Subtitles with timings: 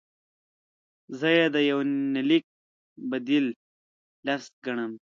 [1.19, 2.45] زه یې د یونلیک
[3.09, 3.45] بدیل
[4.27, 4.91] لفظ ګڼم.